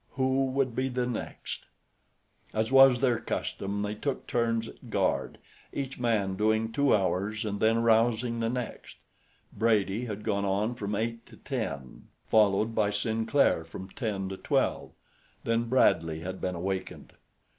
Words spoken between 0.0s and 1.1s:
Who would be the